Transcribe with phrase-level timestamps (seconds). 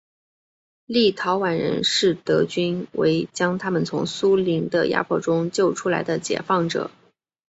[0.87, 6.89] 立陶宛人视德军为将他们从苏联的压迫中救出来的解放者。